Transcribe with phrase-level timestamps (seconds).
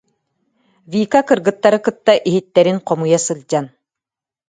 [0.91, 3.65] Вика кыргыттары кытта иһиттэрин хомуйса сылдьан: